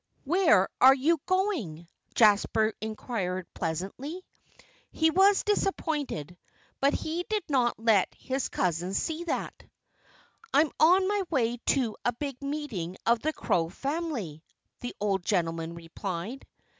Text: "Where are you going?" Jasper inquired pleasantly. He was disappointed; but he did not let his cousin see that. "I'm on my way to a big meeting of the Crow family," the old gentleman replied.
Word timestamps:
"Where 0.23 0.67
are 0.81 0.95
you 0.95 1.21
going?" 1.27 1.87
Jasper 2.15 2.73
inquired 2.81 3.45
pleasantly. 3.53 4.25
He 4.89 5.11
was 5.11 5.43
disappointed; 5.43 6.39
but 6.79 6.95
he 6.95 7.23
did 7.29 7.43
not 7.49 7.77
let 7.77 8.11
his 8.15 8.49
cousin 8.49 8.95
see 8.95 9.25
that. 9.25 9.53
"I'm 10.55 10.71
on 10.79 11.07
my 11.07 11.21
way 11.29 11.57
to 11.67 11.95
a 12.03 12.13
big 12.13 12.41
meeting 12.41 12.97
of 13.05 13.19
the 13.19 13.31
Crow 13.31 13.69
family," 13.69 14.43
the 14.79 14.95
old 14.99 15.23
gentleman 15.23 15.75
replied. 15.75 16.47